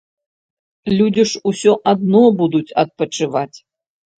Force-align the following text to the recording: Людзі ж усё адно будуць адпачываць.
Людзі 0.99 1.25
ж 1.31 1.43
усё 1.51 1.75
адно 1.93 2.23
будуць 2.41 2.65
адпачываць. 2.85 3.57